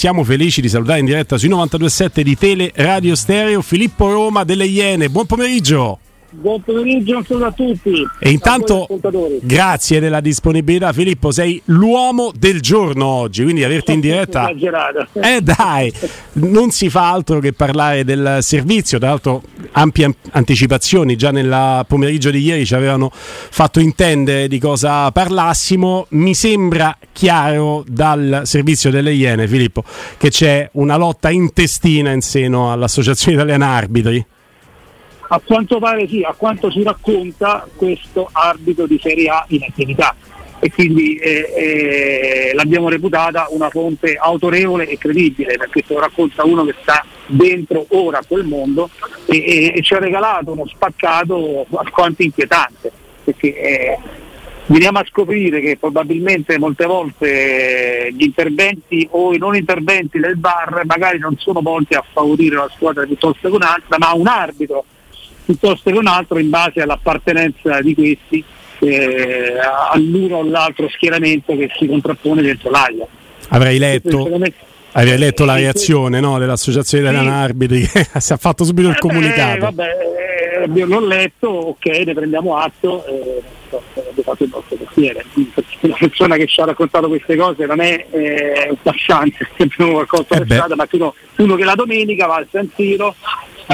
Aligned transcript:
Siamo 0.00 0.24
felici 0.24 0.62
di 0.62 0.70
salutare 0.70 1.00
in 1.00 1.04
diretta 1.04 1.36
sui 1.36 1.50
92.7 1.50 2.22
di 2.22 2.34
Tele 2.34 2.72
Radio 2.74 3.14
Stereo 3.14 3.60
Filippo 3.60 4.10
Roma 4.10 4.44
delle 4.44 4.64
Iene. 4.64 5.10
Buon 5.10 5.26
pomeriggio! 5.26 5.98
Buon 6.32 6.62
pomeriggio 6.62 7.18
a 7.18 7.50
tutti. 7.50 8.06
E 8.20 8.30
intanto, 8.30 8.86
grazie 9.42 9.98
della 9.98 10.20
disponibilità, 10.20 10.92
Filippo. 10.92 11.32
Sei 11.32 11.60
l'uomo 11.66 12.30
del 12.32 12.60
giorno 12.60 13.06
oggi, 13.06 13.42
quindi 13.42 13.64
averti 13.64 13.92
in 13.92 14.00
diretta. 14.00 14.48
Eh 15.14 15.40
dai, 15.40 15.92
non 16.34 16.70
si 16.70 16.88
fa 16.88 17.10
altro 17.10 17.40
che 17.40 17.52
parlare 17.52 18.04
del 18.04 18.38
servizio. 18.42 18.98
Tra 18.98 19.08
l'altro, 19.08 19.42
ampie 19.72 20.14
anticipazioni 20.30 21.16
già 21.16 21.32
nel 21.32 21.84
pomeriggio 21.88 22.30
di 22.30 22.38
ieri 22.38 22.64
ci 22.64 22.76
avevano 22.76 23.10
fatto 23.12 23.80
intendere 23.80 24.46
di 24.46 24.60
cosa 24.60 25.10
parlassimo. 25.10 26.06
Mi 26.10 26.34
sembra 26.34 26.96
chiaro 27.12 27.84
dal 27.88 28.42
servizio 28.44 28.92
delle 28.92 29.12
Iene, 29.12 29.48
Filippo, 29.48 29.82
che 30.16 30.30
c'è 30.30 30.68
una 30.74 30.96
lotta 30.96 31.28
intestina 31.30 32.12
in 32.12 32.20
seno 32.20 32.70
all'Associazione 32.70 33.36
Italiana 33.36 33.66
Arbitri. 33.66 34.24
A 35.32 35.40
quanto 35.44 35.78
pare 35.78 36.08
sì, 36.08 36.22
a 36.22 36.34
quanto 36.36 36.72
si 36.72 36.82
racconta 36.82 37.64
questo 37.76 38.28
arbitro 38.32 38.86
di 38.86 38.98
Serie 39.00 39.28
A 39.28 39.44
in 39.48 39.62
attività 39.62 40.12
e 40.58 40.72
quindi 40.72 41.14
eh, 41.14 41.52
eh, 42.50 42.50
l'abbiamo 42.54 42.88
reputata 42.88 43.46
una 43.50 43.70
fonte 43.70 44.16
autorevole 44.16 44.88
e 44.88 44.98
credibile 44.98 45.56
perché 45.56 45.84
se 45.86 45.94
lo 45.94 46.00
racconta 46.00 46.44
uno 46.44 46.64
che 46.64 46.74
sta 46.82 47.04
dentro 47.26 47.86
ora 47.90 48.18
a 48.18 48.24
quel 48.26 48.44
mondo 48.44 48.90
e, 49.26 49.36
e, 49.36 49.72
e 49.76 49.82
ci 49.82 49.94
ha 49.94 50.00
regalato 50.00 50.50
uno 50.50 50.66
spaccato 50.66 51.64
alquanto 51.74 52.22
inquietante 52.22 52.90
perché 53.22 53.56
eh, 53.56 53.98
veniamo 54.66 54.98
a 54.98 55.06
scoprire 55.08 55.60
che 55.60 55.78
probabilmente 55.78 56.58
molte 56.58 56.86
volte 56.86 58.08
gli 58.12 58.24
interventi 58.24 59.06
o 59.12 59.32
i 59.32 59.38
non 59.38 59.54
interventi 59.54 60.18
del 60.18 60.36
bar 60.36 60.82
magari 60.86 61.18
non 61.18 61.36
sono 61.38 61.62
volti 61.62 61.94
a 61.94 62.04
favorire 62.12 62.56
una 62.56 62.70
squadra 62.74 63.06
piuttosto 63.06 63.48
che 63.48 63.54
un'altra 63.54 63.96
ma 63.96 64.12
un 64.12 64.26
arbitro 64.26 64.84
piuttosto 65.50 65.90
che 65.90 65.98
un 65.98 66.06
altro 66.06 66.38
in 66.38 66.48
base 66.48 66.80
all'appartenenza 66.80 67.80
di 67.80 67.94
questi 67.94 68.44
eh, 68.80 69.54
all'uno 69.90 70.36
o 70.36 70.40
all'altro 70.42 70.88
schieramento 70.88 71.56
che 71.56 71.68
si 71.76 71.86
contrappone 71.86 72.40
dentro 72.40 72.70
l'AIA. 72.70 73.06
Avrei 73.48 73.78
letto, 73.78 74.30
avrei 74.92 75.18
letto 75.18 75.44
la 75.44 75.56
reazione 75.56 76.20
no, 76.20 76.38
dell'Associazione 76.38 77.10
sì. 77.10 77.16
degli 77.16 77.26
Arbitri 77.26 77.86
che 77.90 78.20
si 78.20 78.32
è 78.32 78.36
fatto 78.36 78.64
subito 78.64 78.88
il 78.88 78.98
comunicato. 78.98 79.56
Eh, 79.56 79.58
vabbè, 79.58 79.88
eh, 80.62 80.84
l'ho 80.84 81.00
letto, 81.04 81.48
ok, 81.48 81.86
ne 81.86 82.14
prendiamo 82.14 82.56
atto. 82.56 83.04
Eh, 83.06 83.42
abbiamo 83.70 84.22
fatto 84.22 84.44
il 84.44 84.50
nostro 84.52 84.76
mestiere. 84.78 85.24
La 85.80 85.96
persona 85.98 86.36
che 86.36 86.46
ci 86.46 86.60
ha 86.60 86.64
raccontato 86.64 87.08
queste 87.08 87.36
cose 87.36 87.66
non 87.66 87.80
è 87.80 88.06
eh, 88.10 88.66
un 88.70 88.76
passante, 88.82 89.48
abbiamo 89.58 89.92
qualcosa 89.92 90.40
eh 90.40 90.44
strada, 90.44 90.76
ma 90.76 90.86
uno, 90.90 91.14
uno 91.36 91.56
che 91.56 91.64
la 91.64 91.74
domenica 91.74 92.26
va 92.26 92.36
al 92.36 92.46
San 92.50 92.70
Siro 92.74 93.14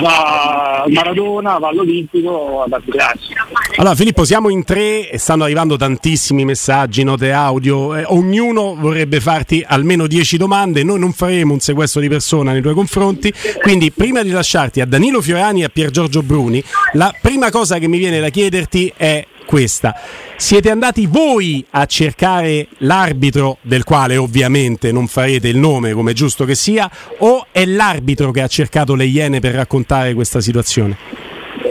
va 0.01 0.83
a 0.83 0.85
Maradona, 0.89 1.59
va 1.59 1.69
all'Olimpico 1.69 2.63
ad 2.63 2.73
arbitrarsi. 2.73 3.33
Allora 3.77 3.95
Filippo 3.95 4.25
siamo 4.25 4.49
in 4.49 4.65
tre 4.65 5.11
e 5.11 5.19
stanno 5.19 5.45
arrivando 5.45 5.77
tantissimi 5.77 6.45
messaggi, 6.45 7.03
note 7.03 7.33
audio, 7.33 7.95
eh, 7.95 8.05
ognuno 8.07 8.75
vorrebbe 8.79 9.21
farti 9.21 9.65
almeno 9.67 10.07
dieci 10.07 10.37
domande, 10.37 10.83
noi 10.83 10.99
non 10.99 11.13
faremo 11.13 11.53
un 11.53 11.61
sequestro 11.61 12.01
di 12.01 12.09
persona 12.09 12.53
nei 12.53 12.63
tuoi 12.63 12.75
confronti, 12.75 13.33
quindi 13.63 13.91
prima 13.93 14.23
di 14.23 14.31
lasciarti 14.31 14.81
a 14.81 14.87
Danilo 14.87 15.21
Fiorani 15.21 15.63
e 15.63 15.65
a 15.65 15.69
Pier 15.69 15.91
Giorgio 15.91 16.23
Bruni, 16.23 16.63
la 16.93 17.15
prima 17.21 17.51
cosa 17.51 17.79
che 17.79 17.89
mi 17.89 17.99
viene 17.99 18.21
da 18.21 18.29
chiederti 18.29 18.93
è 18.97 19.27
questa. 19.47 19.95
Siete 20.37 20.71
andati 20.71 21.07
voi 21.07 21.65
a 21.71 21.87
cercare 21.87 22.67
l'arbitro, 22.79 23.57
del 23.63 23.85
quale 23.85 24.19
ovviamente 24.19 24.93
non 24.93 25.07
farete 25.07 25.49
il 25.49 25.57
nome 25.57 25.93
come 25.93 26.13
giusto 26.13 26.45
che 26.45 26.55
sia, 26.55 26.91
o 27.19 27.46
è 27.57 27.65
l'arbitro 27.65 28.33
che 28.33 28.43
ha 28.43 28.49
cercato 28.49 28.95
le 28.95 29.07
Iene 29.07 29.41
per 29.41 29.55
raccontare 29.55 30.13
questa 30.13 30.43
situazione? 30.43 30.95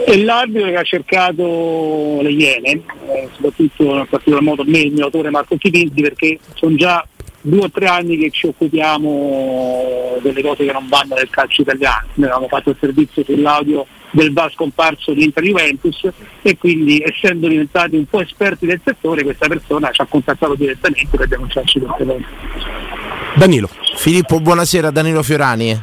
È 0.04 0.16
l'arbitro 0.16 0.70
che 0.70 0.76
ha 0.78 0.82
cercato 0.82 2.18
le 2.22 2.30
Iene, 2.30 2.70
eh, 2.70 3.28
soprattutto 3.32 3.84
in 3.84 4.06
particolar 4.10 4.42
modo 4.42 4.64
me, 4.66 4.80
il 4.80 4.92
mio 4.92 5.04
autore 5.04 5.30
Marco 5.30 5.56
Chipinti, 5.56 6.02
perché 6.02 6.40
sono 6.54 6.74
già 6.74 7.06
due 7.40 7.66
o 7.66 7.70
tre 7.70 7.86
anni 7.86 8.18
che 8.18 8.30
ci 8.32 8.48
occupiamo 8.48 10.18
delle 10.22 10.42
cose 10.42 10.64
che 10.64 10.72
non 10.72 10.88
vanno 10.88 11.14
nel 11.14 11.30
calcio 11.30 11.62
italiano. 11.62 12.08
Noi 12.14 12.30
avevamo 12.30 12.48
fatto 12.48 12.70
il 12.70 12.76
servizio 12.80 13.22
sull'audio 13.22 13.86
del 14.10 14.32
VAR 14.32 14.50
scomparso 14.50 15.12
di 15.12 15.22
Inter 15.22 15.44
Juventus 15.44 16.08
e 16.42 16.58
quindi 16.58 17.00
essendo 17.00 17.46
diventati 17.46 17.94
un 17.94 18.06
po' 18.06 18.22
esperti 18.22 18.66
del 18.66 18.80
settore 18.84 19.22
questa 19.22 19.46
persona 19.46 19.92
ci 19.92 20.00
ha 20.00 20.06
contattato 20.06 20.56
direttamente 20.56 21.16
per 21.16 21.28
denunciarci 21.28 21.78
queste 21.78 22.04
cose. 22.04 23.05
Danilo. 23.36 23.68
Filippo, 23.96 24.40
buonasera, 24.40 24.90
Danilo 24.90 25.22
Fiorani. 25.22 25.82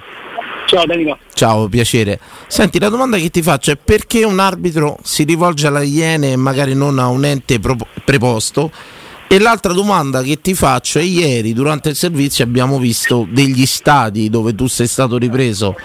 Ciao 0.66 0.86
Danilo. 0.86 1.18
Ciao, 1.34 1.68
piacere. 1.68 2.20
Senti, 2.48 2.80
la 2.80 2.90
domanda 2.90 3.18
che 3.18 3.30
ti 3.30 3.42
faccio 3.42 3.72
è 3.72 3.76
perché 3.76 4.24
un 4.24 4.40
arbitro 4.40 4.98
si 5.04 5.24
rivolge 5.24 5.68
alla 5.68 5.82
Iene 5.82 6.32
e 6.32 6.36
magari 6.36 6.74
non 6.74 7.00
a 7.00 7.08
un 7.08 7.26
ente 7.26 7.60
preposto 8.04 8.72
e 9.34 9.40
l'altra 9.40 9.74
domanda 9.74 10.22
che 10.22 10.42
ti 10.42 10.54
faccio 10.54 11.00
è 11.00 11.02
ieri 11.02 11.54
durante 11.54 11.90
il 11.90 11.96
servizio 11.96 12.44
abbiamo 12.44 12.78
visto 12.78 13.26
degli 13.28 13.66
stadi 13.66 14.30
dove 14.30 14.54
tu 14.54 14.68
sei 14.68 14.86
stato 14.86 15.18
ripreso, 15.18 15.76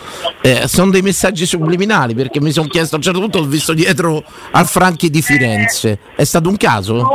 eh, 0.42 0.68
sono 0.68 0.90
dei 0.90 1.00
messaggi 1.00 1.46
subliminali 1.46 2.14
perché 2.14 2.42
mi 2.42 2.50
sono 2.50 2.68
chiesto 2.68 2.96
a 2.96 2.98
un 2.98 3.04
certo 3.04 3.20
punto 3.20 3.38
ho 3.38 3.44
visto 3.44 3.72
dietro 3.72 4.22
al 4.50 4.66
Franchi 4.66 5.08
di 5.08 5.22
Firenze, 5.22 5.98
è 6.14 6.24
stato 6.24 6.50
un 6.50 6.58
caso? 6.58 7.08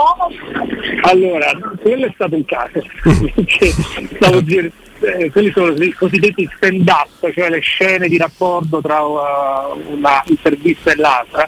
Allora, 1.03 1.51
quello 1.83 2.05
è 2.05 2.11
stato 2.13 2.35
un 2.35 2.45
caso, 2.45 2.81
stavo 4.15 4.39
dire, 4.41 4.71
eh, 5.01 5.29
quelli 5.29 5.51
sono 5.51 5.73
i 5.73 5.91
cosiddetti 5.91 6.49
stand 6.55 6.87
up, 6.87 7.31
cioè 7.33 7.49
le 7.49 7.59
scene 7.59 8.07
di 8.07 8.17
rapporto 8.17 8.79
tra 8.81 9.01
uh, 9.01 9.77
una 9.91 10.23
intervista 10.25 10.91
e 10.91 10.95
l'altra. 10.95 11.47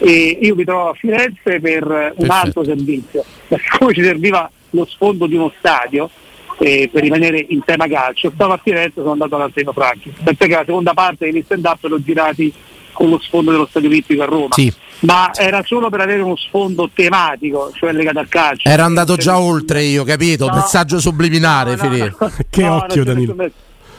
E 0.00 0.38
io 0.42 0.54
mi 0.54 0.64
trovo 0.64 0.90
a 0.90 0.94
Firenze 0.94 1.60
per 1.60 2.12
un 2.16 2.30
altro 2.30 2.64
servizio, 2.64 3.24
siccome 3.48 3.94
ci 3.94 4.02
serviva 4.02 4.50
lo 4.70 4.84
sfondo 4.84 5.26
di 5.26 5.36
uno 5.36 5.52
stadio 5.58 6.10
eh, 6.58 6.88
per 6.92 7.02
rimanere 7.02 7.44
in 7.48 7.62
tema 7.64 7.86
calcio, 7.88 8.30
stavo 8.34 8.52
a 8.52 8.60
Firenze 8.62 8.98
e 8.98 9.02
sono 9.02 9.12
andato 9.12 9.36
all'Arteno 9.36 9.72
Franchi, 9.72 10.12
perché 10.22 10.48
la 10.48 10.64
seconda 10.64 10.92
parte 10.92 11.26
degli 11.26 11.42
stand 11.44 11.64
up 11.64 11.84
l'ho 11.84 12.02
girati 12.02 12.52
con 12.98 13.10
lo 13.10 13.20
sfondo 13.20 13.52
dello 13.52 13.68
Stadio 13.70 13.88
Olimpico 13.88 14.22
a 14.22 14.26
Roma. 14.26 14.54
Sì. 14.54 14.72
Ma 15.00 15.30
era 15.32 15.62
solo 15.64 15.88
per 15.88 16.00
avere 16.00 16.20
uno 16.20 16.34
sfondo 16.34 16.90
tematico, 16.92 17.70
cioè 17.72 17.92
legato 17.92 18.18
al 18.18 18.26
calcio. 18.26 18.68
Era 18.68 18.84
andato 18.84 19.14
già 19.14 19.38
oltre 19.38 19.84
io, 19.84 20.02
capito? 20.02 20.48
No. 20.48 20.56
Messaggio 20.56 20.98
subliminare, 20.98 21.76
no. 21.76 22.16
No, 22.18 22.32
che 22.50 22.66
occhio 22.66 23.04
Danilo. 23.04 23.36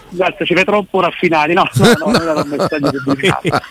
Guarda, 0.10 0.44
ci 0.44 0.54
vede 0.54 0.66
troppo 0.66 1.00
raffinati, 1.00 1.54
no, 1.54 1.64
no, 1.76 1.86
no, 1.98 2.12
non 2.12 2.22
era 2.22 2.34
un 2.42 2.50
messaggio 2.50 2.92
subliminale. 2.98 3.62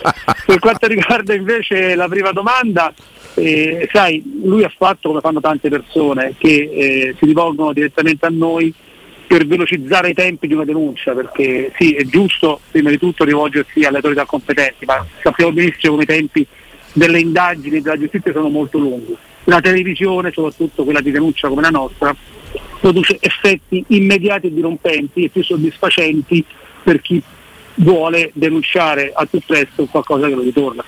Per 0.47 0.59
quanto 0.61 0.87
riguarda 0.87 1.35
invece 1.35 1.95
la 1.95 2.09
prima 2.09 2.33
domanda, 2.33 2.91
eh, 3.35 3.87
sai, 3.93 4.41
lui 4.43 4.65
ha 4.65 4.73
fatto 4.75 5.09
come 5.09 5.21
fanno 5.21 5.41
tante 5.41 5.69
persone 5.69 6.37
che 6.39 6.49
eh, 6.49 7.15
si 7.19 7.27
rivolgono 7.27 7.75
direttamente 7.75 8.25
a 8.25 8.31
noi 8.31 8.73
per 9.29 9.47
velocizzare 9.47 10.09
i 10.09 10.15
tempi 10.15 10.47
di 10.47 10.55
una 10.55 10.65
denuncia, 10.65 11.13
perché 11.13 11.71
sì, 11.79 11.93
è 11.93 12.03
giusto 12.05 12.61
prima 12.71 12.89
di 12.89 12.99
tutto 12.99 13.25
rivolgersi 13.25 13.85
alle 13.85 13.97
autorità 13.97 14.25
competenti, 14.25 14.87
ma 14.87 15.07
sappiamo 15.23 15.53
benissimo 15.53 15.93
come 15.93 16.05
i 16.05 16.07
tempi 16.07 16.47
delle 16.95 17.21
indagini 17.21 17.83
della 17.83 17.99
giustizia 17.99 18.33
sono 18.33 18.49
molto 18.49 18.79
lunghi. 18.79 19.15
La 19.45 19.61
televisione, 19.61 20.33
soprattutto 20.33 20.83
quella 20.83 21.03
di 21.03 21.11
denuncia 21.11 21.49
come 21.49 21.61
la 21.61 21.69
nostra, 21.69 22.17
produce 22.81 23.19
effetti 23.21 23.85
immediati 23.89 24.47
e 24.47 24.55
dirompenti 24.55 25.25
e 25.25 25.29
più 25.29 25.45
soddisfacenti 25.45 26.43
per 26.83 27.03
chi 27.03 27.23
vuole 27.75 28.31
denunciare 28.33 29.13
al 29.15 29.29
più 29.29 29.41
presto 29.45 29.85
qualcosa 29.85 30.27
che 30.27 30.35
lo 30.35 30.43
ritorna. 30.43 30.83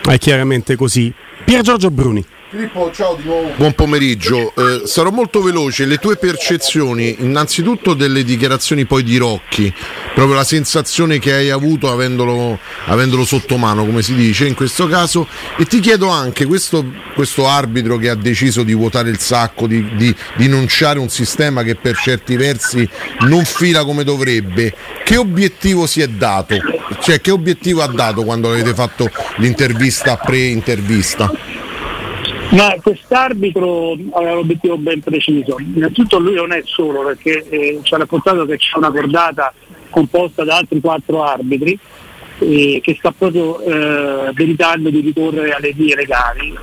È 0.00 0.16
chiaramente 0.16 0.76
così. 0.76 1.12
Pier 1.44 1.60
Giorgio 1.60 1.90
Bruni. 1.90 2.24
Filippo, 2.48 2.92
ciao 2.92 3.16
di 3.16 3.24
nuovo. 3.24 3.50
Buon 3.56 3.72
pomeriggio. 3.72 4.54
Eh, 4.54 4.86
sarò 4.86 5.10
molto 5.10 5.42
veloce. 5.42 5.84
Le 5.84 5.96
tue 5.96 6.14
percezioni, 6.14 7.16
innanzitutto 7.18 7.92
delle 7.92 8.22
dichiarazioni 8.22 8.84
poi 8.84 9.02
di 9.02 9.16
Rocchi, 9.16 9.74
proprio 10.14 10.36
la 10.36 10.44
sensazione 10.44 11.18
che 11.18 11.32
hai 11.32 11.50
avuto 11.50 11.90
avendolo, 11.90 12.56
avendolo 12.84 13.24
sotto 13.24 13.56
mano, 13.56 13.84
come 13.84 14.00
si 14.00 14.14
dice 14.14 14.46
in 14.46 14.54
questo 14.54 14.86
caso. 14.86 15.26
E 15.58 15.64
ti 15.64 15.80
chiedo 15.80 16.08
anche 16.08 16.46
questo, 16.46 16.84
questo 17.16 17.48
arbitro 17.48 17.96
che 17.96 18.10
ha 18.10 18.14
deciso 18.14 18.62
di 18.62 18.74
vuotare 18.74 19.10
il 19.10 19.18
sacco, 19.18 19.66
di, 19.66 19.84
di, 19.96 20.14
di 20.36 20.44
enunciare 20.44 21.00
un 21.00 21.08
sistema 21.08 21.64
che 21.64 21.74
per 21.74 21.96
certi 21.96 22.36
versi 22.36 22.88
non 23.22 23.44
fila 23.44 23.84
come 23.84 24.04
dovrebbe. 24.04 24.72
Che 25.02 25.16
obiettivo 25.16 25.88
si 25.88 26.00
è 26.00 26.06
dato? 26.06 26.56
Cioè, 27.00 27.20
che 27.20 27.32
obiettivo 27.32 27.82
ha 27.82 27.88
dato 27.88 28.22
quando 28.22 28.52
avete 28.52 28.72
fatto 28.72 29.10
l'intervista 29.38 30.16
pre-intervista? 30.16 31.55
Ma 32.50 32.74
quest'arbitro 32.80 33.92
aveva 34.12 34.34
l'obiettivo 34.34 34.76
ben 34.78 35.00
preciso. 35.00 35.56
Innanzitutto 35.58 36.18
lui 36.18 36.34
non 36.34 36.52
è 36.52 36.62
solo 36.64 37.02
perché 37.02 37.44
eh, 37.48 37.80
ci 37.82 37.94
ha 37.94 37.98
raccontato 37.98 38.46
che 38.46 38.56
c'è 38.56 38.76
una 38.76 38.90
cordata 38.90 39.52
composta 39.90 40.44
da 40.44 40.56
altri 40.56 40.80
quattro 40.80 41.22
arbitri 41.22 41.78
eh, 42.38 42.80
che 42.82 42.94
sta 42.98 43.12
proprio 43.12 43.60
eh, 43.60 44.32
meditando 44.34 44.90
di 44.90 45.00
ricorrere 45.00 45.52
alle 45.52 45.72
vie 45.72 45.94
legali 45.94 46.56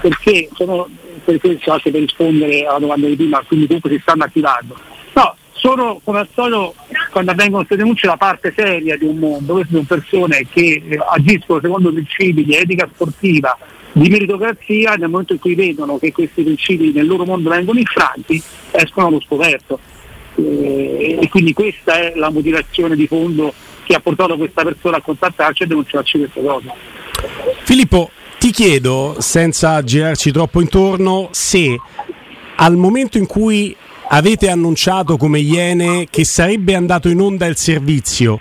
perché 0.00 0.48
sono 0.54 0.88
per 1.24 1.38
questo 1.38 1.72
anche 1.72 1.90
per 1.90 2.00
rispondere 2.00 2.64
alla 2.64 2.78
domanda 2.78 3.06
di 3.06 3.16
prima, 3.16 3.42
quindi 3.46 3.66
comunque 3.66 3.90
si 3.90 3.98
stanno 4.00 4.24
attivando. 4.24 4.76
No, 5.12 5.34
sono 5.52 6.00
come 6.02 6.20
al 6.20 6.28
solito 6.32 6.74
quando 7.10 7.30
avvengono 7.32 7.64
queste 7.64 7.76
denunce 7.76 8.06
la 8.06 8.16
parte 8.16 8.52
seria 8.56 8.96
di 8.96 9.04
un 9.04 9.18
mondo, 9.18 9.54
queste 9.54 9.72
sono 9.72 9.84
persone 9.86 10.46
che 10.50 10.82
eh, 10.88 10.98
agiscono 11.10 11.60
secondo 11.60 11.92
principi 11.92 12.44
di 12.44 12.54
etica 12.54 12.88
sportiva 12.92 13.56
di 13.98 14.08
meritocrazia 14.08 14.94
nel 14.94 15.08
momento 15.08 15.32
in 15.32 15.40
cui 15.40 15.54
vedono 15.54 15.98
che 15.98 16.12
questi 16.12 16.42
principi 16.42 16.92
nel 16.92 17.06
loro 17.06 17.24
mondo 17.24 17.50
vengono 17.50 17.78
infranti 17.78 18.40
escono 18.70 19.08
allo 19.08 19.20
scoperto 19.20 19.78
eh, 20.36 21.18
e 21.20 21.28
quindi 21.28 21.52
questa 21.52 21.94
è 21.94 22.12
la 22.14 22.30
motivazione 22.30 22.94
di 22.94 23.06
fondo 23.06 23.52
che 23.84 23.94
ha 23.94 24.00
portato 24.00 24.36
questa 24.36 24.62
persona 24.62 24.98
a 24.98 25.00
contattarci 25.00 25.62
e 25.62 25.66
denunciarci 25.66 26.18
queste 26.18 26.42
cose. 26.42 26.72
Filippo, 27.62 28.10
ti 28.38 28.50
chiedo, 28.50 29.16
senza 29.18 29.82
girarci 29.82 30.30
troppo 30.30 30.60
intorno, 30.60 31.28
se 31.32 31.76
al 32.56 32.76
momento 32.76 33.18
in 33.18 33.26
cui 33.26 33.74
avete 34.10 34.50
annunciato 34.50 35.16
come 35.16 35.40
Iene 35.40 36.06
che 36.10 36.24
sarebbe 36.24 36.74
andato 36.74 37.08
in 37.08 37.20
onda 37.20 37.46
il 37.46 37.56
servizio, 37.56 38.40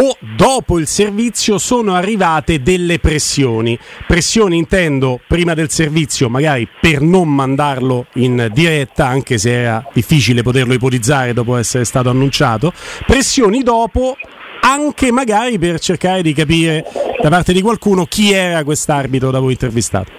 o 0.00 0.16
dopo 0.36 0.78
il 0.78 0.86
servizio 0.86 1.58
sono 1.58 1.94
arrivate 1.94 2.62
delle 2.62 3.00
pressioni. 3.00 3.76
Pressioni 4.06 4.56
intendo 4.56 5.20
prima 5.26 5.54
del 5.54 5.70
servizio, 5.70 6.28
magari 6.28 6.68
per 6.80 7.00
non 7.00 7.28
mandarlo 7.34 8.06
in 8.14 8.48
diretta, 8.52 9.06
anche 9.06 9.38
se 9.38 9.60
era 9.60 9.84
difficile 9.92 10.42
poterlo 10.42 10.72
ipotizzare 10.72 11.32
dopo 11.32 11.56
essere 11.56 11.84
stato 11.84 12.10
annunciato. 12.10 12.72
Pressioni 13.06 13.62
dopo 13.62 14.16
anche 14.60 15.10
magari 15.10 15.58
per 15.58 15.80
cercare 15.80 16.22
di 16.22 16.32
capire 16.32 16.84
da 17.20 17.28
parte 17.28 17.52
di 17.52 17.60
qualcuno 17.60 18.06
chi 18.06 18.32
era 18.32 18.62
quest'arbitro 18.62 19.32
da 19.32 19.40
voi 19.40 19.52
intervistato. 19.52 20.12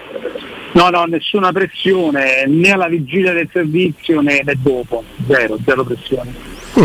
No, 0.74 0.90
no, 0.90 1.06
nessuna 1.06 1.52
pressione 1.52 2.46
né 2.48 2.72
alla 2.72 2.88
vigilia 2.88 3.32
del 3.32 3.50
servizio 3.52 4.22
né, 4.22 4.42
né 4.44 4.56
dopo, 4.62 5.04
zero, 5.25 5.58
zero 5.64 5.84
pressione. 5.84 6.34
Mm. 6.78 6.84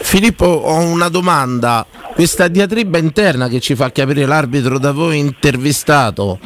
Filippo, 0.00 0.44
ho 0.44 0.78
una 0.80 1.08
domanda. 1.08 1.86
Questa 2.16 2.48
diatriba 2.48 2.96
interna 2.96 3.46
che 3.46 3.60
ci 3.60 3.74
fa 3.74 3.92
capire 3.92 4.24
l'arbitro 4.24 4.78
da 4.78 4.90
voi 4.90 5.18
intervistato, 5.18 6.38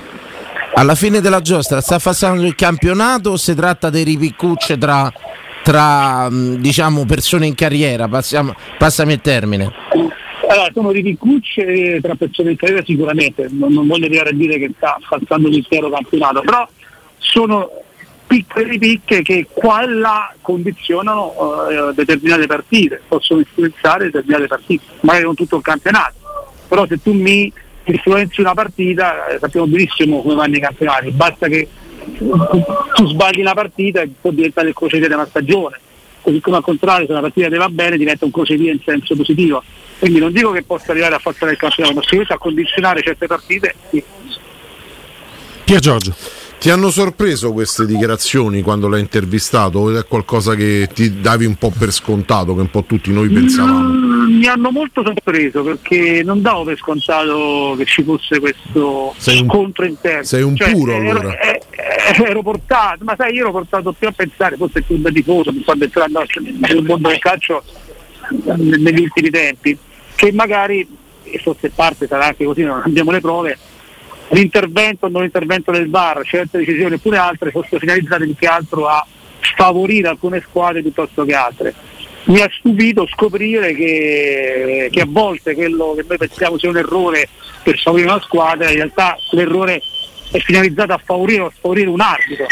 alla 0.75 0.97
fine 0.97 1.21
della 1.21 1.41
giostra 1.41 1.81
sta 1.81 2.01
passando 2.01 2.45
il 2.45 2.57
campionato 2.57 3.31
o 3.31 3.37
si 3.37 3.55
tratta 3.55 3.89
dei 3.89 4.03
ripiccucce 4.03 4.77
tra, 4.77 5.13
tra 5.63 6.29
diciamo, 6.29 7.05
persone 7.05 7.47
in 7.47 7.55
carriera? 7.55 8.09
Passiamo, 8.09 8.53
passami 8.79 9.13
il 9.13 9.21
termine. 9.21 9.73
Allora, 10.49 10.71
sono 10.75 10.91
ripiccucce 10.91 12.01
tra 12.03 12.17
persone 12.17 12.51
in 12.51 12.57
carriera 12.57 12.83
sicuramente, 12.85 13.47
non, 13.53 13.73
non 13.73 13.87
voglio 13.87 14.07
arrivare 14.07 14.31
a 14.31 14.35
dire 14.35 14.59
che 14.59 14.73
sta 14.77 14.99
passando 15.09 15.47
l'intero 15.47 15.89
campionato, 15.89 16.41
però 16.41 16.69
sono 17.19 17.71
piccole 18.31 18.79
picche 18.79 19.23
che 19.23 19.49
qua 19.53 19.83
e 19.83 19.89
là 19.89 20.33
condizionano 20.41 21.35
uh, 21.37 21.93
determinate 21.93 22.47
partite, 22.47 23.03
possono 23.09 23.41
influenzare 23.41 24.05
determinate 24.05 24.47
partite, 24.47 24.85
magari 25.01 25.25
non 25.25 25.35
tutto 25.35 25.57
il 25.57 25.63
campionato, 25.63 26.15
però 26.69 26.87
se 26.87 27.03
tu 27.03 27.13
mi 27.13 27.53
influenzi 27.83 28.41
una 28.41 28.55
partita 28.55 29.27
eh, 29.27 29.39
sappiamo 29.41 29.67
benissimo 29.67 30.23
come 30.23 30.37
vanno 30.37 30.55
i 30.55 30.61
campionati, 30.61 31.11
basta 31.11 31.49
che 31.49 31.67
tu 32.95 33.09
sbagli 33.09 33.41
una 33.41 33.55
partita 33.55 34.01
e 34.01 34.11
può 34.21 34.31
diventare 34.31 34.69
il 34.69 34.75
crocevia 34.75 35.13
una 35.13 35.27
stagione, 35.27 35.81
così 36.21 36.39
come 36.39 36.59
al 36.59 36.63
contrario 36.63 37.07
se 37.07 37.13
una 37.13 37.23
partita 37.23 37.49
ti 37.49 37.57
va 37.57 37.69
bene 37.69 37.97
diventa 37.97 38.27
un 38.27 38.31
crocevia 38.31 38.71
in 38.71 38.81
senso 38.85 39.17
positivo, 39.17 39.61
quindi 39.99 40.21
non 40.21 40.31
dico 40.31 40.53
che 40.53 40.63
possa 40.63 40.93
arrivare 40.93 41.17
a 41.17 41.19
falsare 41.19 41.51
il 41.51 41.59
campionato, 41.59 41.97
ma 41.97 42.03
sicuramente 42.03 42.35
a 42.35 42.39
condizionare 42.39 43.03
certe 43.03 43.27
partite 43.27 43.75
sì. 43.91 44.05
Pier 45.65 45.81
Giorgio. 45.81 46.40
Ti 46.61 46.69
hanno 46.69 46.91
sorpreso 46.91 47.55
queste 47.55 47.87
dichiarazioni 47.87 48.61
quando 48.61 48.87
l'hai 48.87 49.01
intervistato 49.01 49.79
o 49.79 49.99
è 49.99 50.05
qualcosa 50.05 50.55
che 50.55 50.91
ti 50.93 51.19
davi 51.19 51.47
un 51.47 51.55
po' 51.55 51.71
per 51.71 51.91
scontato, 51.91 52.55
che 52.55 52.61
un 52.61 52.69
po' 52.69 52.85
tutti 52.85 53.11
noi 53.11 53.31
pensavamo? 53.31 53.89
Mm, 53.89 54.37
mi 54.37 54.47
hanno 54.47 54.71
molto 54.71 55.03
sorpreso 55.03 55.63
perché 55.63 56.23
non 56.23 56.43
davo 56.43 56.65
per 56.65 56.77
scontato 56.77 57.75
che 57.79 57.87
ci 57.87 58.03
fosse 58.03 58.41
questo 58.41 59.15
sei 59.17 59.41
un, 59.41 59.49
scontro 59.49 59.87
interno. 59.87 60.23
Sei 60.23 60.43
un 60.43 60.55
cioè, 60.55 60.71
puro 60.71 60.97
allora. 60.97 61.19
Ero, 61.21 61.31
eh, 61.31 61.63
eh, 61.71 62.29
ero, 62.29 62.43
portato, 62.43 63.05
ma 63.05 63.15
sai, 63.17 63.33
io 63.33 63.41
ero 63.41 63.53
portato 63.53 63.93
più 63.93 64.09
a 64.09 64.13
pensare, 64.13 64.57
forse 64.57 64.83
più 64.83 64.99
da 64.99 65.11
tifoso, 65.11 65.53
mi 65.53 65.63
sto 65.63 65.73
entrando 65.73 66.23
nel 66.41 66.85
mondo 66.85 67.09
del 67.09 67.19
calcio 67.21 67.65
negli 68.29 69.01
ultimi 69.01 69.31
tempi, 69.31 69.79
che 70.15 70.31
magari, 70.31 70.87
e 71.23 71.39
forse 71.39 71.71
parte 71.71 72.07
sarà 72.07 72.27
anche 72.27 72.45
così, 72.45 72.65
non 72.65 72.83
abbiamo 72.85 73.13
le 73.13 73.21
prove, 73.21 73.57
l'intervento 74.31 75.07
o 75.07 75.09
non 75.09 75.25
intervento 75.25 75.71
del 75.71 75.89
VAR, 75.89 76.23
certe 76.25 76.59
decisioni 76.59 76.95
oppure 76.95 77.17
altre 77.17 77.51
fossero 77.51 77.79
finalizzate 77.79 78.25
più 78.25 78.37
che 78.37 78.47
altro 78.47 78.87
a 78.87 79.05
favorire 79.57 80.09
alcune 80.09 80.43
squadre 80.47 80.83
piuttosto 80.83 81.25
che 81.25 81.35
altre. 81.35 81.75
Mi 82.25 82.41
ha 82.41 82.51
stupito 82.53 83.07
scoprire 83.07 83.75
che, 83.75 84.89
che, 84.93 85.01
a 85.01 85.07
volte 85.09 85.55
quello 85.55 85.95
che 85.97 86.05
noi 86.07 86.19
pensiamo 86.19 86.59
sia 86.59 86.69
un 86.69 86.77
errore 86.77 87.29
per 87.63 87.79
favorire 87.79 88.11
una 88.11 88.21
squadra, 88.21 88.69
in 88.69 88.77
realtà 88.77 89.17
l'errore 89.31 89.81
è 90.31 90.39
finalizzato 90.39 90.93
a 90.93 91.01
favorire 91.03 91.45
a 91.45 91.53
sfavorire 91.57 91.89
un 91.89 92.01
arbitro. 92.01 92.47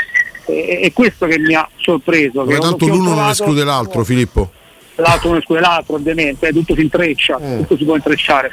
E, 0.46 0.80
è 0.80 0.92
questo 0.92 1.26
che 1.26 1.38
mi 1.38 1.54
ha 1.54 1.68
sorpreso. 1.76 2.44
Ma 2.44 2.58
tanto 2.58 2.86
l'uno 2.86 3.14
non 3.14 3.28
esclude 3.28 3.62
l'altro, 3.62 4.04
Filippo. 4.04 4.50
L'altro 4.96 5.28
non 5.28 5.38
esclude 5.38 5.60
l'altro, 5.60 5.94
ovviamente, 5.94 6.48
tutto 6.50 6.74
si 6.74 6.80
intreccia, 6.80 7.38
mm. 7.38 7.58
tutto 7.58 7.76
si 7.76 7.84
può 7.84 7.94
intrecciare 7.94 8.50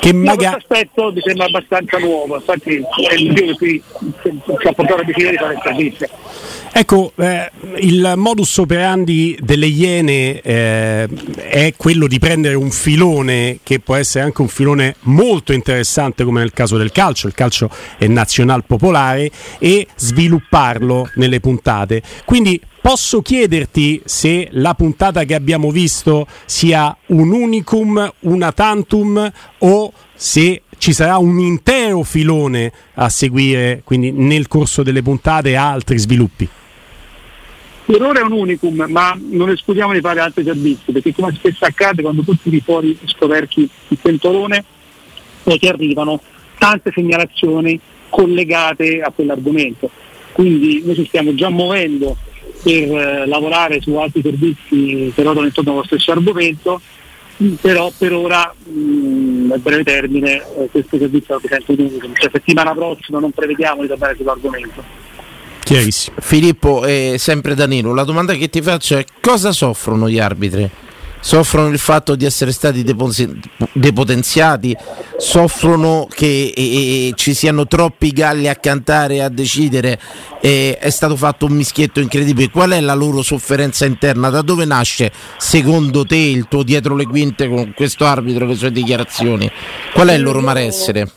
che 0.00 0.12
magari... 0.12 0.36
questo 0.36 0.56
aspetto 0.56 1.12
mi 1.12 1.20
sembra 1.20 1.46
abbastanza 1.46 1.98
nuovo, 1.98 2.36
infatti 2.36 2.84
è 3.08 3.14
il 3.14 3.28
motivo 3.28 3.52
che 3.52 3.56
qui 3.56 3.82
ci 4.60 4.66
ha 4.66 4.72
portato 4.72 5.00
a 5.00 5.04
decidere 5.04 5.30
di 5.30 5.36
fare 5.36 5.54
interviste. 5.54 6.10
Ecco, 6.74 7.12
eh, 7.16 7.50
il 7.76 8.14
modus 8.16 8.56
operandi 8.56 9.36
delle 9.40 9.66
Iene 9.66 10.40
eh, 10.40 11.08
è 11.36 11.74
quello 11.76 12.06
di 12.06 12.18
prendere 12.18 12.54
un 12.54 12.70
filone 12.70 13.58
che 13.62 13.78
può 13.78 13.94
essere 13.94 14.24
anche 14.24 14.40
un 14.40 14.48
filone 14.48 14.96
molto 15.00 15.52
interessante 15.52 16.24
come 16.24 16.40
nel 16.40 16.52
caso 16.52 16.78
del 16.78 16.90
calcio, 16.90 17.26
il 17.26 17.34
calcio 17.34 17.68
è 17.98 18.06
nazional 18.06 18.64
popolare 18.64 19.30
e 19.58 19.86
svilupparlo 19.94 21.10
nelle 21.16 21.40
puntate. 21.40 22.02
Quindi 22.24 22.58
posso 22.82 23.22
chiederti 23.22 24.02
se 24.04 24.48
la 24.50 24.74
puntata 24.74 25.22
che 25.24 25.34
abbiamo 25.34 25.70
visto 25.70 26.26
sia 26.44 26.94
un 27.06 27.32
unicum, 27.32 28.12
una 28.20 28.52
tantum 28.52 29.32
o 29.58 29.92
se 30.12 30.62
ci 30.78 30.92
sarà 30.92 31.16
un 31.16 31.38
intero 31.38 32.02
filone 32.02 32.72
a 32.94 33.08
seguire 33.08 33.82
quindi 33.84 34.10
nel 34.10 34.48
corso 34.48 34.82
delle 34.82 35.00
puntate 35.00 35.54
altri 35.54 35.96
sviluppi. 35.96 36.48
Per 37.84 38.02
ora 38.02 38.20
è 38.20 38.22
un 38.22 38.32
unicum, 38.32 38.86
ma 38.88 39.16
non 39.30 39.50
escludiamo 39.50 39.92
di 39.92 40.00
fare 40.00 40.20
altri 40.20 40.44
servizi, 40.44 40.92
perché 40.92 41.14
come 41.14 41.32
spesso 41.34 41.64
accade 41.64 42.02
quando 42.02 42.22
tu 42.22 42.36
tiri 42.36 42.60
fuori 42.60 42.98
scoperchi 43.04 43.68
il 43.88 43.98
pentolone, 44.00 44.64
poi 45.42 45.58
ti 45.58 45.68
arrivano 45.68 46.20
tante 46.58 46.90
segnalazioni 46.92 47.78
collegate 48.08 49.00
a 49.00 49.10
quell'argomento. 49.10 49.90
Quindi 50.32 50.82
noi 50.84 50.94
ci 50.94 51.06
stiamo 51.06 51.34
già 51.34 51.48
muovendo 51.48 52.16
per 52.62 52.72
eh, 52.72 53.26
lavorare 53.26 53.80
su 53.80 53.94
altri 53.96 54.22
servizi 54.22 55.12
che 55.14 55.22
ruotano 55.22 55.46
intorno 55.46 55.72
allo 55.72 55.84
stesso 55.84 56.12
argomento, 56.12 56.80
però 57.60 57.90
per 57.96 58.12
ora 58.12 58.54
mh, 58.64 59.52
a 59.52 59.58
breve 59.58 59.82
termine 59.82 60.36
eh, 60.36 60.68
questo 60.70 60.98
servizio 60.98 61.34
rappresenta 61.34 61.72
un 61.72 61.78
unicum, 61.78 62.14
cioè 62.14 62.30
settimana 62.32 62.72
prossima 62.72 63.18
non 63.18 63.32
prevediamo 63.32 63.82
di 63.82 63.88
tornare 63.88 64.14
sull'argomento. 64.16 64.84
Chiarissimo. 65.64 66.16
Filippo 66.20 66.84
e 66.84 67.16
sempre 67.18 67.54
Danilo, 67.54 67.94
la 67.94 68.04
domanda 68.04 68.34
che 68.34 68.48
ti 68.48 68.60
faccio 68.60 68.96
è 68.96 69.04
cosa 69.20 69.52
soffrono 69.52 70.08
gli 70.08 70.18
arbitri? 70.18 70.68
Soffrono 71.22 71.68
il 71.68 71.78
fatto 71.78 72.16
di 72.16 72.24
essere 72.24 72.50
stati 72.50 72.84
depotenziati, 73.72 74.76
soffrono 75.16 76.08
che 76.10 76.52
e, 76.54 77.08
e, 77.08 77.12
ci 77.14 77.32
siano 77.32 77.66
troppi 77.66 78.10
galli 78.10 78.48
a 78.48 78.56
cantare 78.56 79.14
e 79.14 79.20
a 79.20 79.28
decidere. 79.28 79.98
E 80.40 80.76
è 80.78 80.90
stato 80.90 81.16
fatto 81.16 81.46
un 81.46 81.52
mischietto 81.52 82.00
incredibile. 82.00 82.50
Qual 82.50 82.72
è 82.72 82.80
la 82.80 82.94
loro 82.94 83.22
sofferenza 83.22 83.86
interna? 83.86 84.28
Da 84.30 84.42
dove 84.42 84.64
nasce 84.64 85.12
secondo 85.38 86.04
te 86.04 86.16
il 86.16 86.48
tuo 86.48 86.64
dietro 86.64 86.96
le 86.96 87.06
quinte 87.06 87.48
con 87.48 87.72
questo 87.74 88.04
arbitro 88.04 88.44
e 88.44 88.48
le 88.48 88.54
sue 88.56 88.72
dichiarazioni? 88.72 89.48
Qual 89.92 90.08
è 90.08 90.14
il 90.14 90.22
loro 90.22 90.40
malessere? 90.40 91.08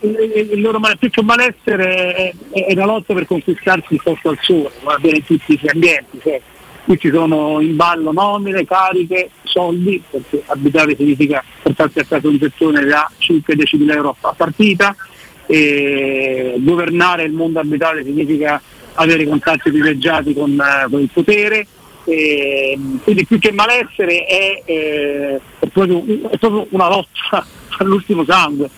il, 0.00 0.60
loro 0.60 0.80
che 0.80 1.22
malessere 1.22 2.14
è, 2.14 2.34
è, 2.66 2.74
la 2.74 2.84
lotta 2.84 3.14
per 3.14 3.26
conquistarsi 3.26 3.94
il 3.94 4.00
posto 4.02 4.28
al 4.28 4.38
sole, 4.40 4.70
come 4.78 4.94
avviene 4.94 5.18
in 5.18 5.24
tutti 5.24 5.58
gli 5.60 5.68
ambienti. 5.68 6.20
Cioè, 6.22 6.40
qui 6.88 6.98
ci 6.98 7.10
sono 7.12 7.60
in 7.60 7.76
ballo 7.76 8.12
nomine, 8.12 8.64
cariche, 8.64 9.28
soldi, 9.42 10.02
perché 10.08 10.42
abitare 10.46 10.96
significa 10.96 11.44
portarsi 11.62 11.98
a 11.98 12.04
casa 12.04 12.28
un 12.28 12.38
gettone 12.38 12.82
da 12.86 13.10
5-10 13.18 13.76
mila 13.76 13.92
euro 13.92 14.16
a 14.18 14.32
partita, 14.34 14.96
e 15.44 16.54
governare 16.56 17.24
il 17.24 17.32
mondo 17.32 17.60
abitale 17.60 18.02
significa 18.04 18.60
avere 18.94 19.26
contatti 19.26 19.70
privilegiati 19.70 20.32
con, 20.32 20.52
eh, 20.52 20.88
con 20.90 21.00
il 21.00 21.10
potere. 21.12 21.66
E, 22.04 22.78
quindi 23.02 23.26
più 23.26 23.38
che 23.38 23.52
malessere 23.52 24.24
è, 24.24 24.62
eh, 24.64 25.40
è, 25.58 25.66
proprio, 25.66 26.02
è 26.30 26.38
proprio 26.38 26.68
una 26.70 26.88
lotta 26.88 27.44
all'ultimo 27.80 28.24
sangue 28.24 28.70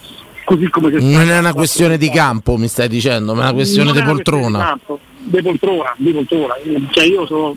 così 0.43 0.69
come 0.69 0.91
Non 0.91 1.31
è 1.31 1.39
una 1.39 1.53
questione 1.53 1.97
di 1.97 2.11
campo, 2.11 2.57
mi 2.57 2.67
stai 2.67 2.89
dicendo, 2.89 3.35
ma 3.35 3.43
è 3.43 3.45
una 3.45 3.53
questione 3.53 3.93
di 3.93 4.03
poltrona. 4.03 4.77
Di 5.17 5.43
poltrona, 5.43 5.95
di 5.97 6.11
poltrona. 6.11 6.55
Cioè 6.91 7.05
io 7.05 7.25
sono 7.27 7.57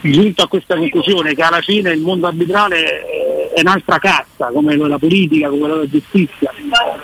giunto 0.00 0.42
a 0.42 0.48
questa 0.48 0.76
conclusione 0.76 1.34
che 1.34 1.42
alla 1.42 1.60
fine 1.60 1.92
il 1.92 2.00
mondo 2.00 2.26
arbitrale 2.26 3.50
è 3.54 3.60
un'altra 3.60 3.98
cassa, 3.98 4.50
come 4.52 4.76
la 4.76 4.98
politica, 4.98 5.48
come 5.48 5.68
la 5.68 5.88
giustizia. 5.88 6.52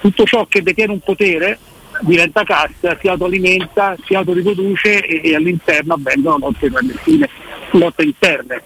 Tutto 0.00 0.25
ciò 0.25 0.47
che 0.47 0.62
detiene 0.62 0.93
un 0.93 1.00
potere 1.00 1.59
diventa 2.00 2.45
cassa, 2.45 2.97
si 3.00 3.09
autoalimenta, 3.09 3.97
si 4.05 4.15
autoriproduce 4.15 5.05
e, 5.05 5.21
e 5.31 5.35
all'interno 5.35 5.95
avvengono 5.95 6.39
lotte 6.39 6.69
clandestine, 6.69 7.29
lotte 7.73 8.03
interne. 8.03 8.62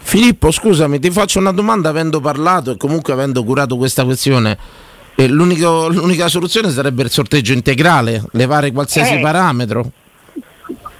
Filippo, 0.00 0.50
scusami, 0.50 0.98
ti 0.98 1.10
faccio 1.10 1.38
una 1.38 1.52
domanda 1.52 1.90
avendo 1.90 2.20
parlato 2.20 2.70
e 2.70 2.76
comunque 2.76 3.12
avendo 3.12 3.44
curato 3.44 3.76
questa 3.76 4.04
questione 4.04 4.86
l'unica 5.26 6.28
soluzione 6.28 6.70
sarebbe 6.70 7.02
il 7.02 7.10
sorteggio 7.10 7.52
integrale, 7.52 8.22
levare 8.32 8.70
qualsiasi 8.70 9.14
eh, 9.14 9.20
parametro. 9.20 9.90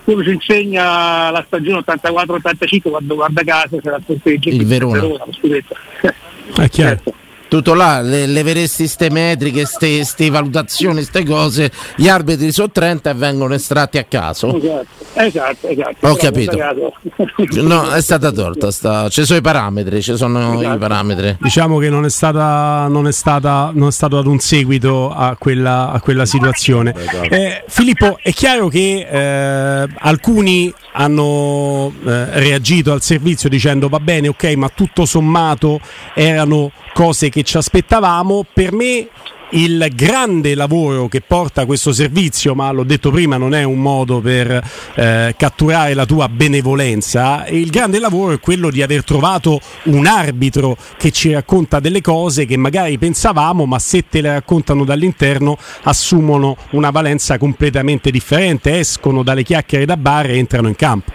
Come 0.09 0.25
ci 0.25 0.31
insegna 0.31 1.31
la 1.31 1.45
stagione 1.47 1.85
84-85 1.87 2.89
quando 2.89 3.15
guarda 3.15 3.45
caso 3.45 3.77
c'era 3.77 3.97
il 3.97 4.05
sorteggio. 4.07 4.49
Il 4.49 4.65
Verona. 4.65 5.01
Verona 5.01 5.25
È 6.57 6.69
chiaro. 6.71 6.97
Certo 6.97 7.15
tutto 7.49 7.75
là, 7.75 8.01
le, 8.01 8.27
leveresti 8.27 8.87
ste 8.87 9.11
metriche, 9.11 9.65
ste, 9.65 10.05
ste 10.05 10.31
valutazioni, 10.31 11.03
ste 11.03 11.25
cose, 11.25 11.71
gli 11.97 12.09
arbitri 12.09 12.53
sono 12.53 12.71
30 12.71 13.11
e 13.11 13.15
vengono 13.15 13.55
estratti 13.55 13.99
a 13.99 14.05
caso. 14.05 14.55
Esatto, 14.57 14.87
esatto. 15.15 15.69
esatto. 15.69 16.07
Ho 16.07 16.15
capito. 16.15 16.57
No, 17.63 17.91
è 17.91 18.01
stata 18.03 18.31
torta, 18.31 18.71
sta... 18.71 19.09
ci 19.09 19.25
sono 19.25 19.39
i 19.39 19.43
parametri, 19.43 20.03
ci 20.03 20.17
sono 20.17 20.61
esatto. 20.61 20.75
i 20.75 20.79
parametri. 20.79 21.37
Diciamo 21.41 21.79
che 21.79 21.89
non 21.89 22.05
è, 22.05 22.11
stata, 22.11 22.87
non 22.89 23.07
è, 23.07 23.13
stata, 23.13 23.71
non 23.73 23.89
è 23.89 23.93
stato 23.93 24.17
dato 24.17 24.31
un 24.31 24.39
seguito 24.39 25.11
a 25.11 25.37
quella, 25.39 25.91
a 25.91 26.01
quella 26.01 26.27
situazione. 26.27 26.95
Esatto. 26.95 27.31
Eh, 27.31 27.65
Filippo, 27.67 28.19
è 28.23 28.33
chiaro 28.33 28.69
che 28.69 29.07
eh, 29.11 29.89
alcuni 29.99 30.73
hanno 30.93 31.93
eh, 32.05 32.41
reagito 32.41 32.93
al 32.93 33.03
servizio 33.03 33.49
dicendo 33.49 33.89
va 33.89 34.01
bene, 34.01 34.29
ok, 34.29 34.45
ma 34.57 34.69
tutto 34.69 35.07
sommato 35.07 35.81
erano 36.15 36.73
cose 36.93 37.29
che 37.29 37.43
ci 37.43 37.57
aspettavamo. 37.57 38.45
Per 38.53 38.73
me 38.73 39.09
il 39.51 39.91
grande 39.95 40.55
lavoro 40.55 41.09
che 41.09 41.21
porta 41.21 41.65
questo 41.65 41.93
servizio, 41.93 42.55
ma 42.55 42.71
l'ho 42.71 42.85
detto 42.85 43.11
prima, 43.11 43.37
non 43.37 43.55
è 43.55 43.63
un 43.63 43.81
modo 43.81 44.21
per 44.21 44.63
eh, 44.95 45.35
catturare 45.37 45.95
la 45.95 46.05
tua 46.05 46.29
benevolenza. 46.29 47.47
Il 47.49 47.71
grande 47.71 47.99
lavoro 47.99 48.35
è 48.35 48.41
quello 48.41 48.71
di 48.71 48.83
aver 48.83 49.05
trovato 49.05 49.61
un 49.85 50.07
arbitro 50.07 50.77
che 50.97 51.11
ci 51.11 51.33
racconta 51.33 51.81
delle 51.81 52.01
cose 52.01 52.45
che 52.45 52.57
magari 52.57 52.99
pensavamo, 52.99 53.65
ma 53.65 53.79
se 53.79 54.05
te 54.09 54.21
le 54.21 54.33
raccontano 54.33 54.85
dall'interno 54.85 55.57
assumono 55.83 56.57
una 56.71 56.91
valenza 56.91 57.39
completamente 57.39 58.11
differente, 58.11 58.79
escono 58.79 59.23
dalle 59.23 59.45
chiacchiere 59.45 59.87
da 59.87 59.97
bar 59.97 60.31
e 60.31 60.37
entrano 60.37 60.69
in 60.69 60.77
campo. 60.77 61.13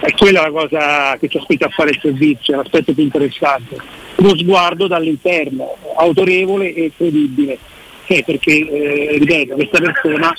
È 0.00 0.12
quella 0.12 0.42
la 0.42 0.50
cosa 0.50 1.16
che 1.18 1.28
ci 1.28 1.36
aspetta 1.36 1.66
a 1.66 1.70
fare 1.70 1.90
il 1.90 1.98
servizio, 2.00 2.56
l'aspetto 2.56 2.92
più 2.94 3.02
interessante 3.02 4.08
uno 4.20 4.36
sguardo 4.36 4.86
dall'interno, 4.86 5.76
autorevole 5.96 6.72
e 6.74 6.92
credibile, 6.96 7.58
eh, 8.06 8.22
perché, 8.24 8.52
eh, 8.52 9.18
ripeto, 9.18 9.54
questa 9.54 9.80
persona 9.80 10.32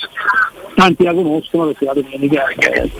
tanti 0.74 1.04
la 1.04 1.12
conoscono 1.12 1.66
perché 1.66 1.84
la 1.84 1.92
domenica 1.92 2.46
eh, 2.48 2.90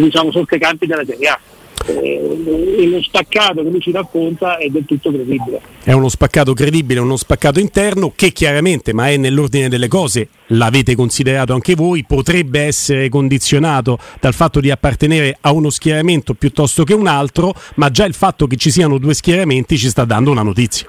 diciamo, 0.00 0.30
sotto 0.30 0.54
i 0.54 0.58
campi 0.58 0.86
della 0.86 1.04
Serie 1.04 1.28
A 1.28 1.40
e 1.86 2.86
lo 2.88 3.02
spaccato 3.02 3.62
che 3.62 3.68
lui 3.70 3.80
ci 3.80 3.90
racconta 3.90 4.56
è 4.58 4.68
del 4.68 4.84
tutto 4.84 5.10
credibile. 5.10 5.60
È 5.82 5.92
uno 5.92 6.08
spaccato 6.08 6.52
credibile, 6.54 7.00
uno 7.00 7.16
spaccato 7.16 7.60
interno 7.60 8.12
che 8.14 8.32
chiaramente, 8.32 8.92
ma 8.92 9.08
è 9.08 9.16
nell'ordine 9.16 9.68
delle 9.68 9.88
cose, 9.88 10.28
l'avete 10.48 10.94
considerato 10.94 11.54
anche 11.54 11.74
voi, 11.74 12.04
potrebbe 12.04 12.60
essere 12.60 13.08
condizionato 13.08 13.98
dal 14.20 14.34
fatto 14.34 14.60
di 14.60 14.70
appartenere 14.70 15.36
a 15.40 15.52
uno 15.52 15.70
schieramento 15.70 16.34
piuttosto 16.34 16.84
che 16.84 16.94
un 16.94 17.06
altro, 17.06 17.54
ma 17.74 17.90
già 17.90 18.04
il 18.04 18.14
fatto 18.14 18.46
che 18.46 18.56
ci 18.56 18.70
siano 18.70 18.98
due 18.98 19.14
schieramenti 19.14 19.76
ci 19.76 19.88
sta 19.88 20.04
dando 20.04 20.30
una 20.30 20.42
notizia. 20.42 20.88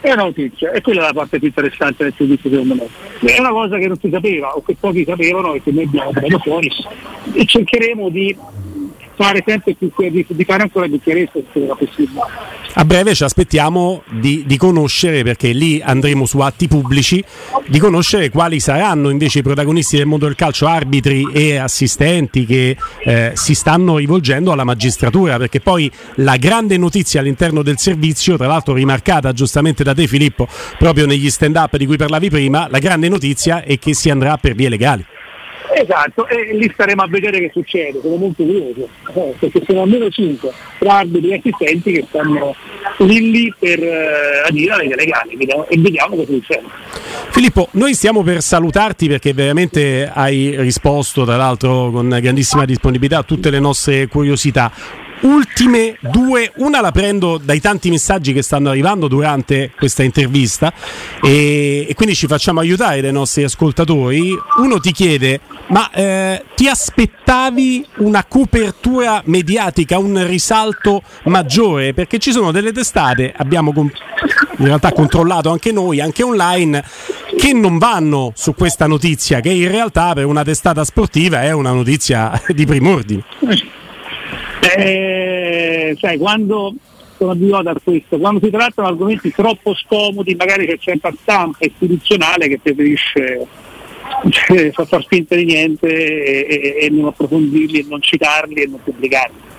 È 0.00 0.10
una 0.12 0.22
notizia, 0.22 0.72
e 0.72 0.80
quella 0.80 1.02
è 1.02 1.04
la 1.04 1.12
parte 1.12 1.38
più 1.38 1.48
interessante 1.48 2.04
del 2.04 2.14
servizio 2.16 2.48
secondo 2.48 2.74
me. 2.74 2.88
È 3.30 3.38
una 3.38 3.50
cosa 3.50 3.76
che 3.76 3.86
non 3.86 3.98
si 4.00 4.08
sapeva 4.10 4.56
o 4.56 4.62
che 4.62 4.74
pochi 4.80 5.04
sapevano 5.04 5.52
e 5.52 5.62
che 5.62 5.70
noi 5.72 5.90
abbiamo 5.92 6.38
fuori 6.38 6.70
e 7.34 7.44
cercheremo 7.44 8.08
di 8.08 8.34
fare 9.20 9.44
sempre 9.46 9.74
più 9.74 9.90
di, 9.96 10.24
di 10.26 10.44
fare 10.44 10.62
ancora 10.62 10.86
più 10.86 10.98
chiarezza 10.98 11.38
se 11.52 11.62
era 11.62 11.74
possibile. 11.74 12.20
A 12.74 12.84
breve 12.86 13.14
ci 13.14 13.22
aspettiamo 13.24 14.02
di, 14.08 14.44
di, 14.46 14.56
conoscere, 14.56 15.22
perché 15.22 15.52
lì 15.52 15.82
andremo 15.84 16.24
su 16.24 16.38
atti 16.38 16.68
pubblici, 16.68 17.22
di 17.66 17.78
conoscere 17.78 18.30
quali 18.30 18.60
saranno 18.60 19.10
invece 19.10 19.40
i 19.40 19.42
protagonisti 19.42 19.96
del 19.98 20.06
mondo 20.06 20.24
del 20.24 20.36
calcio, 20.36 20.66
arbitri 20.66 21.28
e 21.32 21.56
assistenti 21.56 22.46
che 22.46 22.76
eh, 23.04 23.32
si 23.34 23.54
stanno 23.54 23.98
rivolgendo 23.98 24.52
alla 24.52 24.64
magistratura, 24.64 25.36
perché 25.36 25.60
poi 25.60 25.90
la 26.16 26.36
grande 26.36 26.78
notizia 26.78 27.20
all'interno 27.20 27.62
del 27.62 27.76
servizio, 27.76 28.38
tra 28.38 28.46
l'altro 28.46 28.72
rimarcata 28.72 29.32
giustamente 29.32 29.84
da 29.84 29.92
te 29.92 30.06
Filippo, 30.06 30.48
proprio 30.78 31.04
negli 31.04 31.28
stand 31.28 31.56
up 31.56 31.76
di 31.76 31.84
cui 31.84 31.98
parlavi 31.98 32.30
prima, 32.30 32.68
la 32.70 32.78
grande 32.78 33.10
notizia 33.10 33.62
è 33.62 33.78
che 33.78 33.94
si 33.94 34.08
andrà 34.08 34.38
per 34.38 34.54
vie 34.54 34.70
legali. 34.70 35.04
Esatto, 35.80 36.28
e 36.28 36.54
lì 36.54 36.70
staremo 36.70 37.00
a 37.00 37.08
vedere 37.08 37.38
che 37.40 37.50
succede, 37.54 38.00
sono 38.02 38.16
molto 38.16 38.42
curioso, 38.42 38.86
eh, 39.14 39.34
perché 39.38 39.62
sono 39.66 39.82
almeno 39.82 40.10
5 40.10 40.52
tra 40.78 40.98
arbitri 40.98 41.30
e 41.30 41.34
assistenti 41.36 41.92
che 41.92 42.04
stanno 42.06 42.54
lì 42.98 43.30
lì 43.30 43.54
per 43.58 43.82
eh, 43.82 44.42
adire 44.46 44.72
alle 44.74 44.94
legali 44.94 45.38
e 45.38 45.78
vediamo 45.78 46.16
cosa 46.16 46.32
succede. 46.32 46.64
Filippo, 47.30 47.68
noi 47.72 47.94
stiamo 47.94 48.22
per 48.22 48.42
salutarti 48.42 49.08
perché 49.08 49.32
veramente 49.32 50.10
hai 50.12 50.54
risposto, 50.58 51.24
tra 51.24 51.36
l'altro 51.36 51.90
con 51.90 52.08
grandissima 52.20 52.66
disponibilità, 52.66 53.18
a 53.18 53.22
tutte 53.22 53.48
le 53.48 53.58
nostre 53.58 54.06
curiosità 54.06 54.70
ultime 55.22 55.96
due, 56.00 56.52
una 56.56 56.80
la 56.80 56.92
prendo 56.92 57.38
dai 57.38 57.60
tanti 57.60 57.90
messaggi 57.90 58.32
che 58.32 58.42
stanno 58.42 58.70
arrivando 58.70 59.08
durante 59.08 59.72
questa 59.76 60.02
intervista 60.02 60.72
e, 61.22 61.86
e 61.88 61.94
quindi 61.94 62.14
ci 62.14 62.26
facciamo 62.26 62.60
aiutare 62.60 63.00
dai 63.00 63.12
nostri 63.12 63.44
ascoltatori. 63.44 64.36
Uno 64.58 64.78
ti 64.78 64.92
chiede, 64.92 65.40
ma 65.68 65.90
eh, 65.90 66.44
ti 66.54 66.68
aspettavi 66.68 67.86
una 67.98 68.24
copertura 68.24 69.22
mediatica, 69.26 69.98
un 69.98 70.26
risalto 70.26 71.02
maggiore? 71.24 71.92
Perché 71.94 72.18
ci 72.18 72.32
sono 72.32 72.52
delle 72.52 72.72
testate, 72.72 73.32
abbiamo 73.36 73.72
in 73.76 74.66
realtà 74.66 74.92
controllato 74.92 75.50
anche 75.50 75.72
noi, 75.72 76.00
anche 76.00 76.22
online, 76.22 76.84
che 77.36 77.52
non 77.52 77.78
vanno 77.78 78.32
su 78.34 78.54
questa 78.54 78.86
notizia, 78.86 79.40
che 79.40 79.50
in 79.50 79.70
realtà 79.70 80.12
per 80.12 80.26
una 80.26 80.44
testata 80.44 80.84
sportiva 80.84 81.42
è 81.42 81.52
una 81.52 81.72
notizia 81.72 82.40
di 82.48 82.66
prim'ordine. 82.66 83.24
Eh, 84.60 85.96
sai, 85.98 86.18
quando 86.18 86.74
sono 87.16 87.32
abituato 87.32 87.68
a 87.68 87.76
questo, 87.82 88.18
quando 88.18 88.40
si 88.42 88.50
trattano 88.50 88.88
argomenti 88.88 89.30
troppo 89.32 89.74
scomodi, 89.74 90.34
magari 90.34 90.66
c'è 90.66 90.78
certa 90.78 91.12
stampa 91.20 91.66
istituzionale 91.66 92.48
che 92.48 92.58
preferisce 92.58 93.46
cioè, 94.30 94.70
far 94.72 95.04
finta 95.06 95.34
di 95.34 95.44
niente 95.44 95.86
e, 95.86 96.46
e, 96.46 96.84
e 96.86 96.90
non 96.90 97.06
approfondirli 97.06 97.80
e 97.80 97.86
non 97.88 98.00
citarli 98.00 98.62
e 98.62 98.66
non 98.66 98.82
pubblicarli. 98.82 99.49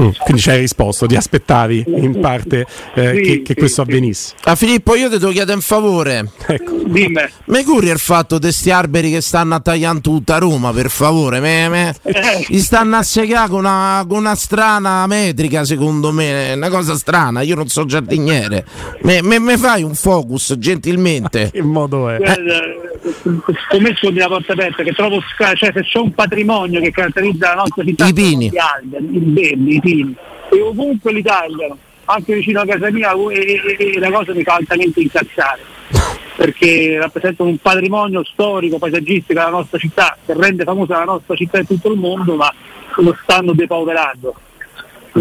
Mm, 0.00 0.08
quindi 0.24 0.42
ci 0.42 0.50
hai 0.50 0.58
risposto, 0.58 1.06
ti 1.06 1.16
aspettavi 1.16 1.84
in 1.86 2.20
parte 2.20 2.66
eh, 2.94 3.12
Sì, 3.14 3.20
che, 3.22 3.42
che 3.42 3.52
sì, 3.52 3.54
questo 3.54 3.82
sì. 3.84 3.88
avvenisse. 3.90 4.34
A 4.44 4.54
Filippo, 4.54 4.94
io 4.94 5.08
ti 5.08 5.18
devo 5.18 5.32
chiedere 5.32 5.54
un 5.54 5.62
favore. 5.62 6.30
Ecco. 6.46 6.72
Dimmi. 6.84 7.20
Mi 7.46 7.64
curi 7.64 7.88
il 7.88 7.98
fatto 7.98 8.38
di 8.38 8.52
sti 8.52 8.70
alberi 8.70 9.10
che 9.10 9.20
stanno 9.20 9.54
a 9.54 9.60
tagliare 9.60 10.00
tutta 10.00 10.38
Roma, 10.38 10.72
per 10.72 10.90
favore? 10.90 11.40
Me, 11.40 11.68
me. 11.68 11.94
Eh. 12.02 12.44
Gli 12.48 12.58
stanno 12.60 12.96
a 12.96 13.02
segare 13.02 13.48
con 13.48 13.60
una, 13.60 14.04
con 14.08 14.18
una 14.18 14.34
strana 14.34 15.06
metrica, 15.06 15.64
secondo 15.64 16.12
me. 16.12 16.52
Una 16.54 16.68
cosa 16.68 16.94
strana, 16.96 17.40
io 17.40 17.54
non 17.54 17.68
so 17.68 17.84
giardiniere. 17.86 18.66
Me, 19.02 19.22
me- 19.22 19.38
me 19.38 19.56
fai 19.56 19.82
un 19.82 19.94
focus, 19.94 20.54
gentilmente? 20.58 21.50
Che 21.50 21.62
modo 21.62 22.08
è? 22.10 22.18
Guarda, 22.18 22.60
Scommesso 23.68 24.10
la 24.12 24.26
porta 24.26 24.52
aperta 24.52 24.82
che 24.82 24.92
trovo 24.92 25.20
sca- 25.32 25.54
cioè 25.54 25.70
se 25.72 25.82
c'è 25.82 25.98
un 25.98 26.12
patrimonio 26.12 26.80
che 26.80 26.90
caratterizza 26.90 27.48
la 27.48 27.54
nostra 27.62 27.84
città 27.84 28.06
I 28.06 28.12
pini. 28.12 28.50
gli 28.50 28.58
alberi, 28.58 29.16
il 29.16 29.32
verde, 29.32 29.70
i 29.70 29.80
pini. 29.80 30.14
E 30.50 30.60
ovunque 30.62 31.12
li 31.12 31.22
tagliano 31.22 31.76
anche 32.06 32.34
vicino 32.34 32.60
a 32.60 32.66
casa 32.66 32.90
mia 32.90 33.12
e, 33.12 33.76
e- 33.78 33.92
e 33.94 33.98
la 33.98 34.10
cosa 34.10 34.32
mi 34.34 34.42
fa 34.42 34.54
altamente 34.54 35.00
incazzare. 35.00 35.60
Perché 36.36 36.98
rappresentano 36.98 37.48
un 37.48 37.58
patrimonio 37.58 38.22
storico, 38.24 38.78
paesaggistico 38.78 39.32
della 39.38 39.48
nostra 39.50 39.78
città 39.78 40.16
che 40.24 40.34
rende 40.34 40.64
famosa 40.64 40.98
la 40.98 41.04
nostra 41.04 41.34
città 41.34 41.58
in 41.58 41.66
tutto 41.66 41.90
il 41.92 41.98
mondo 41.98 42.36
ma 42.36 42.52
lo 42.96 43.16
stanno 43.22 43.52
depauperando 43.52 44.34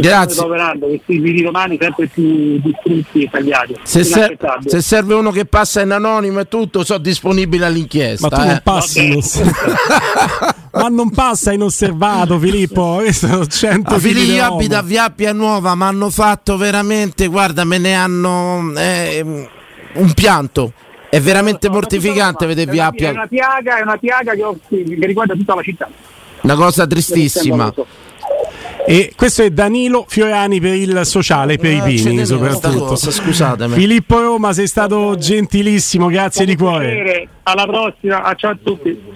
Grazie. 0.01 0.35
depauperando 0.35 0.85
questi 0.87 1.17
vini 1.19 1.41
romani 1.41 1.77
sempre 1.79 2.07
più 2.07 2.59
distrutti 2.61 3.23
e 3.23 3.29
tagliati 3.29 3.75
Se, 3.83 4.03
ser- 4.03 4.37
se 4.65 4.81
serve 4.81 5.13
uno 5.13 5.31
che 5.31 5.45
passa 5.45 5.81
in 5.81 5.91
anonimo 5.91 6.39
e 6.41 6.47
tutto, 6.47 6.83
sono 6.83 6.99
disponibile 6.99 7.65
all'inchiesta. 7.65 8.27
Ma 8.29 8.35
tu 8.35 8.41
eh. 8.41 8.45
non 8.47 8.59
passi. 8.63 9.19
Ma 10.75 10.87
non 10.89 11.09
passa 11.11 11.53
inosservato, 11.53 12.37
Filippo. 12.37 12.95
Questo 12.99 13.27
sono 13.27 13.45
100 13.47 13.91
La 13.93 13.99
figli 13.99 14.13
figli 14.13 14.25
di 14.29 14.33
io 14.35 14.43
uomo. 14.43 14.55
abito 14.55 14.75
a 14.75 14.81
Via 14.81 15.03
Appia 15.05 15.31
Nuova, 15.33 15.73
mi 15.75 15.83
hanno 15.83 16.09
fatto 16.09 16.57
veramente, 16.57 17.27
guarda, 17.27 17.63
me 17.63 17.77
ne 17.77 17.93
hanno 17.95 18.73
eh, 18.75 19.47
un 19.93 20.13
pianto. 20.13 20.73
È 21.09 21.21
veramente 21.21 21.67
No, 21.67 21.75
mortificante 21.75 22.45
vedere 22.45 22.69
è 22.69 22.73
Via 22.73 22.81
una- 22.83 22.91
Appia, 22.91 23.09
È 23.09 23.11
una 23.13 23.27
piaga, 23.27 23.77
è 23.77 23.81
una 23.83 23.97
piaga 23.97 24.33
che, 24.33 24.43
ho- 24.43 24.59
che 24.67 24.83
riguarda 24.99 25.33
tutta 25.33 25.55
la 25.55 25.61
città. 25.61 25.87
una 26.41 26.55
cosa 26.55 26.85
tristissima. 26.85 27.73
E 28.87 29.13
questo 29.15 29.41
è 29.41 29.49
Danilo 29.49 30.05
Fiorani 30.07 30.59
per 30.59 30.75
il 30.75 31.01
sociale, 31.05 31.57
per 31.57 31.71
i 31.71 31.79
Ah, 31.79 31.83
ce 31.97 32.03
pini 32.03 32.25
sta 32.25 32.35
soprattutto. 32.35 32.85
cosa, 32.85 33.09
scusatemi. 33.11 33.73
Filippo 33.73 34.21
Roma, 34.21 34.53
sei 34.53 34.67
stato 34.67 35.15
gentilissimo, 35.17 36.07
grazie 36.07 36.45
di 36.45 36.55
cuore. 36.55 36.93
Piacere, 36.93 37.27
Alla 37.43 37.65
prossima, 37.65 38.33
ciao 38.35 38.51
a 38.51 38.57
tutti. 38.63 39.13